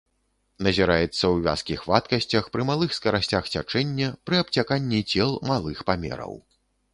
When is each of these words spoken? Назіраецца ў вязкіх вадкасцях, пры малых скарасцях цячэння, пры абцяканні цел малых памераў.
Назіраецца 0.67 1.09
ў 1.31 1.35
вязкіх 1.47 1.83
вадкасцях, 1.91 2.47
пры 2.55 2.65
малых 2.69 2.95
скарасцях 2.99 3.51
цячэння, 3.57 4.09
пры 4.31 4.41
абцяканні 4.45 5.05
цел 5.15 5.37
малых 5.53 5.85
памераў. 5.93 6.33